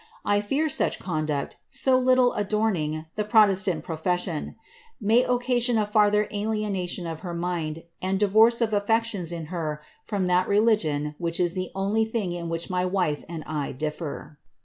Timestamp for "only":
11.75-12.03